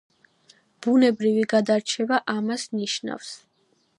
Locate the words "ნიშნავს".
2.79-3.33